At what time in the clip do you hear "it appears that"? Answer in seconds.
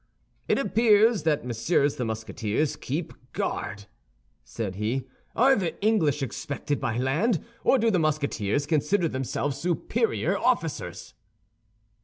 0.47-1.45